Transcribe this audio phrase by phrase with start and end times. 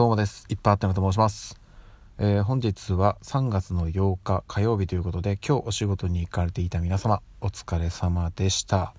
[0.00, 0.46] どうもです。
[0.48, 1.60] いっぱいあってのと申します。
[2.16, 8.94] えー、本日は3月の8日火曜日ということで、今日お仕事に行かれていた皆様、お疲れ様でした。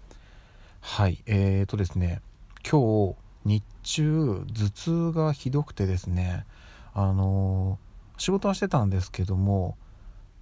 [0.79, 2.21] はい、えーとですね、
[2.63, 6.45] 今日、日中、頭痛がひどくてですね、
[6.93, 9.77] あのー、仕事はしてたんですけども、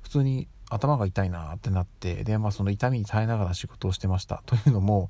[0.01, 4.43] 普通に頭が痛いなってなって、で、まあその痛みに耐えながら仕事をしてました。
[4.45, 5.09] というのも、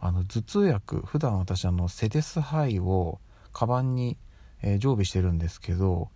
[0.00, 3.20] あの頭痛薬、普段私あのセデスハイを
[3.52, 4.16] カバンに
[4.62, 6.08] えー、常備してるんですけど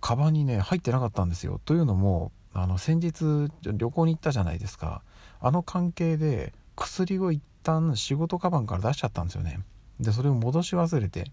[0.00, 1.60] カバンにね入ってなかったんですよ。
[1.64, 5.02] というのもあの先日旅行に行ったじゃないですか。
[5.40, 9.60] あの関係で薬を一旦仕事カバンから出しちゃったんですよね。
[10.00, 11.30] でそれを戻し忘れて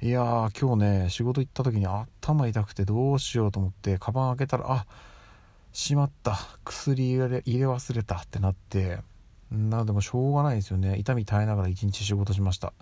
[0.00, 4.86] いやー今日ね仕事行った時に頭痛くてどうしようと思ってカバン開けたらあ
[5.72, 6.38] しまった。
[6.64, 9.00] 薬入れ入れ忘れたってなって
[9.50, 10.98] なでもしょうがないですよね。
[10.98, 12.72] 痛み耐えながら一日仕事しました。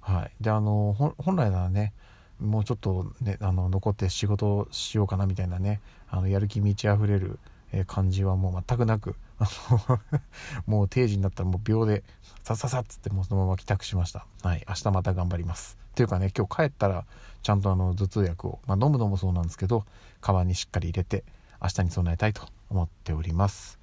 [0.00, 1.92] はい、であの本来ならね
[2.40, 7.38] もうちょっと、ね、あの残って仕事しようかなみたいなねあのやる気満ち溢れる
[7.86, 9.14] 感じはもう全くなく
[10.66, 12.02] もう定時になったらもう秒で
[12.42, 14.26] さささっつってもうそのまま帰宅しました。
[14.42, 14.64] はい。
[14.68, 15.78] 明日また頑張ります。
[15.92, 17.04] っていうかね今日帰ったら
[17.42, 19.84] ちゃんとあの頭痛薬を、まあ、飲むのもそうなんですけど
[20.20, 21.24] カバンにしっかり入れて
[21.62, 23.78] 明日に備えたいと思っております。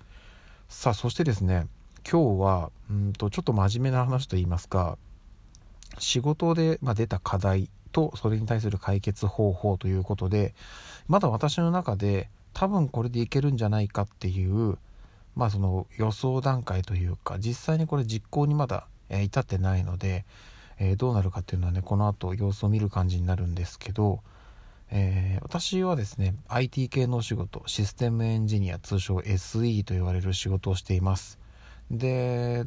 [0.70, 1.68] さあそしてですね
[2.10, 4.98] 今日はうんとちょっと真面目な話と言いますか
[6.00, 10.54] 仕事で、ま出た課題とそれに対する解決方法ということで
[11.08, 14.78] まだ私の中で多分これでいけるんじゃないかっていう
[15.36, 20.26] まあその予想段階というか実際にこれ実行にまだ、え至ってないので、
[20.80, 24.22] え、どうなるかっていうのはねこの後様子を見る感じになるんですけど、
[24.90, 31.38] えー、私はですね IT 系のお仕事システムエンジニア通称 SE と言われる仕事をしています。
[31.92, 32.66] で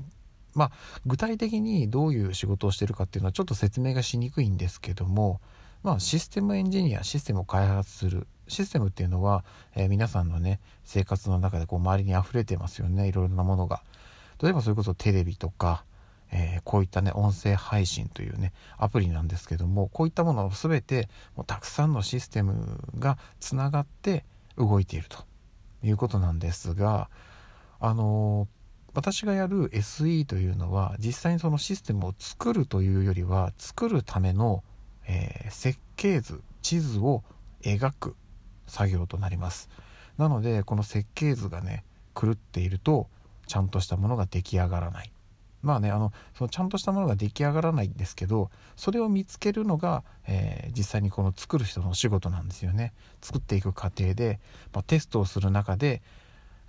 [0.54, 0.70] まあ、
[1.06, 5.40] 具体的にどういう仕事をしてるかっていうのはちょっと説明がしにくいんですけども、
[5.82, 13.08] まあ、システムエンジニアシステムを開発するシステムっていうのは、えー、皆さんのね生活の中でこう周りに溢れてますよね。
[13.08, 13.82] いろいろなものが。
[14.42, 15.84] 例えばそれこそテレビとか、
[16.32, 24.24] えー、こういったね音声配信というねアプリなんですけどもこういったものを全てもうたくさんのシステムがつながって
[24.56, 25.24] 動いていると
[25.82, 27.10] いうことなんですが
[27.80, 28.59] あのー
[28.94, 34.64] 私がやる SE というのは実際にそのシステムを作るというよりは作るための、
[35.06, 37.22] えー、設計図地図を
[37.62, 38.16] 描く
[38.66, 39.68] 作業となります。
[40.18, 41.84] なのでこの設計図がね
[42.14, 43.08] 狂っていると
[43.46, 45.12] ちゃんとしたものが出来上がらない。
[45.62, 52.92] まあねあのそのちゃんとしたものが出来上がらないんですけどそれを見つけるのが、えー、実際にこの作る人のお仕事なんですよね。
[53.20, 54.40] 作っていく過程で、
[54.72, 56.02] まあ、テストをする中で、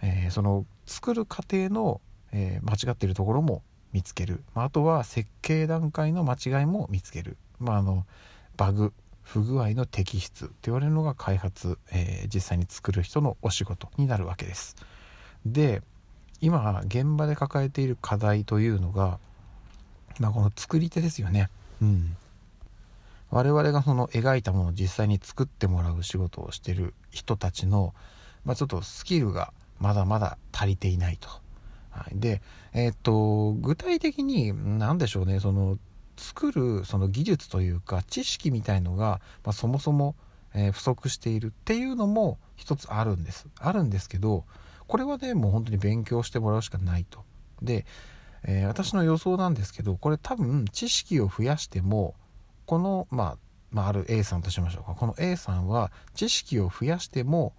[0.02, 8.06] えー、その作る過程のえー、間違ってるところも見つける、まあ、あとは設計段階の間違いも見つける、まあ、あの
[8.58, 8.94] バグ
[9.24, 14.76] 不具合の摘出と言われるのが開発、えー、実際に作る人のお仕事になるわけです。
[15.46, 15.82] で
[16.42, 19.20] 今現場で抱えている課題というのが、
[20.20, 21.50] まあ、この作り手ですよね。
[21.82, 22.18] うん、
[23.30, 27.94] 我々がその描いたものを実際に作ってもらう仕事をしてる人たちの、
[28.44, 31.30] まあ、ちょっとスキルがまだまだ足りていないと。
[31.92, 32.42] はい、で、
[32.74, 35.78] えー、っと、具体的に何でしょうね、その、
[36.18, 40.16] 作るその技術というか知識みたいのが、まあ、そもそも、
[40.54, 43.48] えー、不足しているっていうのも一つあるんです。
[43.60, 44.46] あるんですけど、
[44.88, 47.24] これはね、もう本当に勉強してもらうしかないと。
[47.62, 47.86] で、
[48.44, 52.16] えー、私の予想なんですけど、これ多分知識を増やしても、
[52.66, 53.38] この、まあ、
[53.72, 54.96] まあ、ある A さんとしましょうか。
[54.96, 57.54] この A さんは知識を増やしても、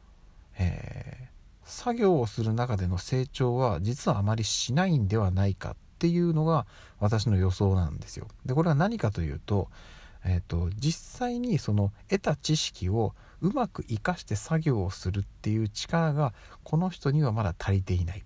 [0.58, 1.28] え
[1.64, 6.66] 作業をする中での成長は実はあまりしないんではないかっていうのが
[6.98, 8.28] 私の予想なんですよ。
[8.44, 9.68] でこれは何かというと,、
[10.24, 18.24] えーと、実際にその得た知識をうまく活かして作業をするっていう力がこの人にはまだ足りていない。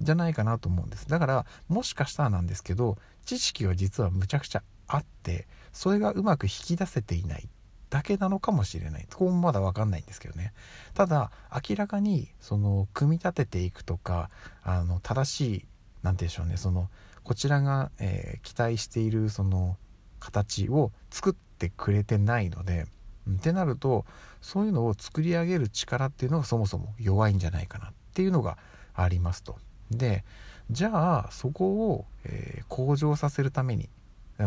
[0.00, 1.08] じゃないかなと思うんです。
[1.08, 7.48] だからもしかしたらなんですけど知識は実はむちゃくちゃあってそれがうまく引き出せていない。
[7.90, 9.06] だけなのかもしれない。
[9.10, 10.52] そこもまだ分かんないんですけどね。
[10.94, 11.30] ただ
[11.68, 14.30] 明らかにその組み立てていくとか
[14.62, 15.66] あの正しい
[16.02, 16.56] 何て言うんでしょうね。
[16.56, 16.88] その
[17.24, 19.76] こちらが、えー、期待しているその
[20.18, 22.86] 形を作ってくれてないので
[23.30, 24.06] ってなると
[24.40, 28.58] そういうのを作り上げる力っていうのがそもそも弱いんじゃないかなっていうのが
[28.94, 29.56] ありますと。
[29.90, 30.24] で
[30.70, 33.88] じゃあそこを、えー、向上させるために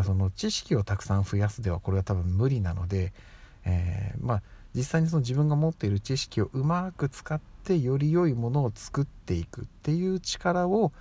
[0.04, 3.12] その知識をたくさん増やすではこれは多分無理なので
[3.64, 4.42] えー、まあ
[4.74, 10.92] 実際にその自分が持っている知識をうまく使ってより良いものを作っていくっていう力を、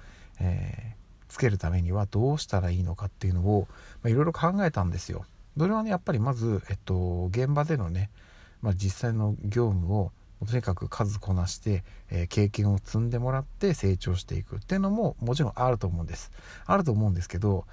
[0.41, 3.67] えー、つけるためにはどうしたらいいのかっていうのを
[4.05, 5.25] いろいろ考えたんですよ。
[5.57, 8.09] それはねやっぱりまず、えっと、現場でのね、
[8.61, 10.11] まあ、実際の業務を
[10.47, 16.31] とにかく数こなして、えー、経験を積んでもらって成長していくっていうのももちろんあると思うんです
[16.65, 17.65] あると思うんですけど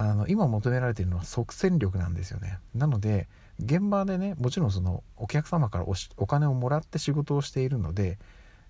[0.00, 3.26] あの今求められているのは即戦力なんですよねなので
[3.58, 5.86] 現場でねもちろんそのお客様から
[6.16, 8.16] お金をもらって仕事をしているので、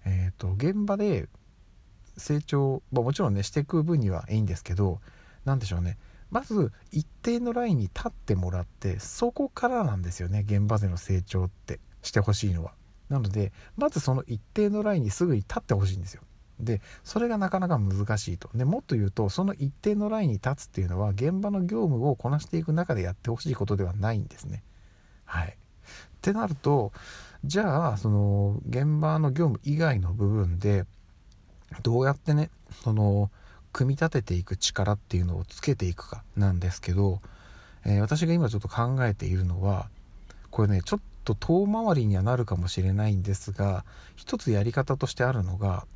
[0.06, 1.28] えーと、現場で
[2.16, 5.00] 成長、まあ、もちろんねしていく分にはいいんですけど
[5.44, 5.98] 何でしょうね
[6.30, 12.72] まず一定のラインに立ってもらってそこからなんですよね現場での成長ってしてほしいのは。
[13.10, 16.22] なのでまずその一定のラインにすぐに立ってほしいんですよ。
[16.60, 24.62] でそれがなかなか難しいとでもっと言うとその一定のラインに立つっていうのは現場の業務をこなしていく中でやってほしいことではないんですね。
[25.24, 25.54] はい、っ
[26.20, 26.92] てなると
[27.44, 30.84] じゃあその現場の業務以外の部分で
[31.82, 32.50] どうやってね
[32.82, 33.30] その
[33.72, 37.20] 組み立てていく力っていうのをつけていくかなんですけど、
[37.84, 39.88] えー、私が今ちょっと考えているのは
[40.50, 43.84] これねちょっと遠回りにはなるかもしれないんですが
[44.16, 45.86] 一つやり方としてあるのが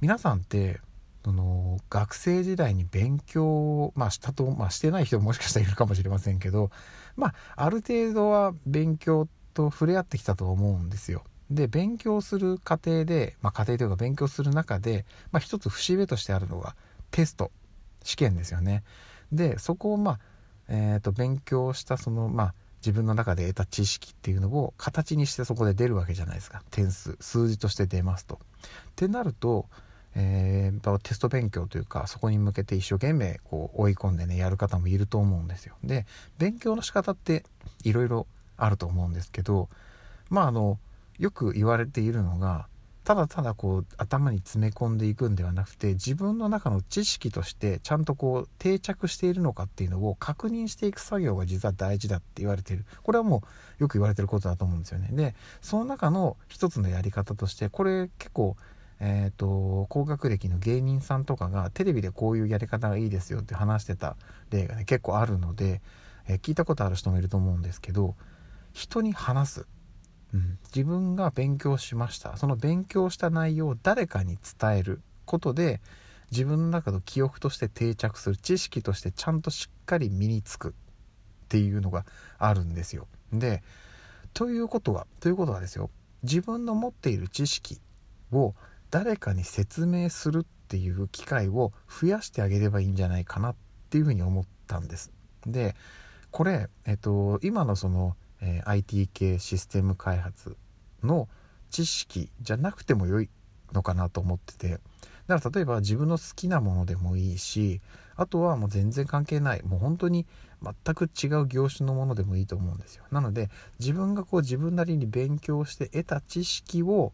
[0.00, 0.80] 皆さんって
[1.24, 6.70] その学生時代に勉強を、まあ、したと、まあ、してない人ももしかしたらいるかもしれませんけど、
[7.16, 11.24] まあ、ある程度は勉強と触れ合ってきたと思うんですよ。
[11.50, 16.76] で勉強する過程で、まあ、家庭というか勉強する中で、まあ、一つ節目としてあるのが
[17.10, 17.50] テスト
[18.02, 18.84] 試験ですよね。
[19.32, 20.20] でそこをまあ、
[20.68, 28.36] えー、と勉強したそのまあ自分の中で得た知識っていうのを形にしてそこで出るわけじゃないですか点数数字として出ますと。
[28.36, 28.38] っ
[28.94, 29.66] てなると、
[30.18, 35.74] えー、テスト勉強というかそこに向けて一生懸命こう追い込んでねやる方もいると思うんですよ。
[35.84, 36.06] で
[36.38, 37.44] 勉強の仕方って
[37.84, 38.26] いろいろ
[38.56, 39.68] あると思うんですけど
[40.30, 40.78] まああの
[41.18, 42.66] よく言われているのが
[43.04, 53.44] ただただこう頭に詰め込んでいくんではなくて自分の中の知識としてちゃんとこう定着しているのかっていうのを確認していく作業が実は大事だって言われているこれはも
[53.78, 58.56] うよく言われてることだと思うんですよねでその中の一つのやり方としてこれ結構
[59.00, 64.16] えーと、高学歴の芸人さんとかがテレビでこういうやり方がいいですよって話してた
[64.50, 65.82] 例がね結構あるので、
[66.28, 68.14] えー、聞いたことある人もいると思うんですけど
[68.72, 69.66] 人に話す。
[70.34, 72.36] うん、自分が勉強しました。
[72.36, 75.00] その勉強した内容を誰かに伝える。
[75.24, 75.80] ことで
[76.30, 78.36] 自分の中の記憶として定着する。
[78.36, 80.74] 知識としてちゃんとしっかり身につく。
[81.46, 82.04] っていうのが
[82.38, 83.06] あるんですよ。
[83.32, 83.62] で
[84.34, 85.90] ということはということはですよ。
[86.22, 87.80] 自分の持っている知識
[88.32, 88.54] を
[88.90, 93.56] 誰かに説明するっていう機会を増やしてあげればいいんじゃないかなっ
[93.90, 95.12] ていうふうに思ったんです。
[95.46, 95.74] で
[96.30, 100.56] これ、えっと、今のそのえー、IT 系システム開発
[101.02, 101.28] の
[101.70, 103.30] 知識じゃなくても良い
[103.72, 104.78] のかなと思ってて
[105.26, 107.80] だから例えば自分の好きなものでもいいし
[108.14, 110.26] あとはもう全然関係ないもう本当に
[110.62, 117.12] 全く違う業種のものでもいいと思うんですよなので自分がこう自分なりに勉強して得た知識を、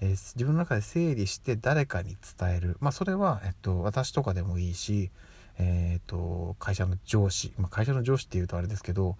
[0.00, 2.76] えー、自分の中で整理して誰かに伝える。
[2.80, 5.10] まあそれは、えっと、私とかでもいいし
[5.58, 9.16] えーと、と会社の上司、まあ、会社の上司っていうとあれですけど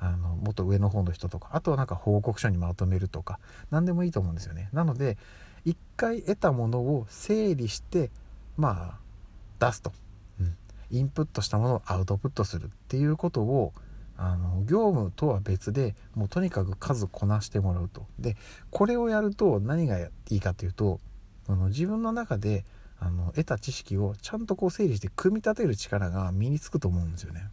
[0.00, 3.40] あのもっと上の方の人とかあとはなんか報告書にまとめるとか
[3.70, 4.68] 何でもいいと思うんですよね。
[4.72, 5.18] なので
[5.64, 8.10] 一回得たものを整理して
[8.56, 8.98] ま
[9.60, 9.92] あ出すと、
[10.40, 10.56] うん、
[10.90, 13.72] インプットしたものをアウトプットするっていうことを
[14.20, 18.36] あの業務とは別でもうとにかく数こなしてもらうとで
[18.70, 20.98] これをやると何がいいかというと
[21.46, 22.64] あの自分の中で
[22.98, 27.48] あの得た知識をちゃんとこう整理して組み立てる力が身につくと思うんですよね。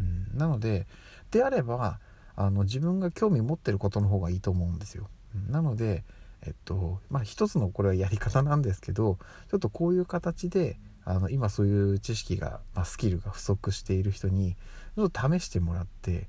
[0.00, 0.88] うん、なので
[1.30, 2.00] であれば
[2.34, 5.08] あの自分が興味持ってることの方がいいと思うんですよ。
[5.48, 6.04] なので、
[6.42, 9.18] えっとまあ、一つのこれはやり方なんですけど
[9.50, 14.56] ちょっとこういう形であの今そういう知識が、まあ、スキルが不足している人に
[14.98, 16.26] ちょっと試してもらって、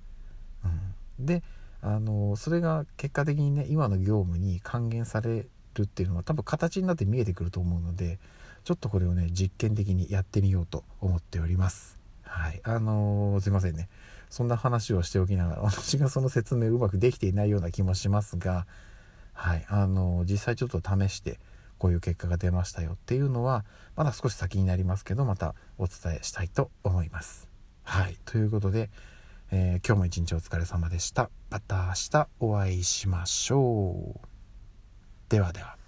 [1.19, 1.41] うん、で
[1.81, 8.19] あのそれが結果的にね今の業務に還元されるっていうのは多分形になって見えてくると思うので
[8.63, 11.97] ちょっとこれをね実験的にやってみようと思っております。
[12.21, 13.89] はいあのー、すいませんね
[14.29, 18.67] そんな話をしておきながら私がその説明うまくできていないような気もしますが
[19.33, 21.39] はいあの実際ちょっと試して
[21.79, 27.48] こういう結果が出ましたよっていうのはまだ少し先になりますけどまたお伝えしたいと思います。
[27.89, 28.91] はいということで、
[29.51, 31.31] えー、今日も一日お疲れ様でした。
[31.49, 34.27] また明日お会いしましょう。
[35.27, 35.78] ではでは。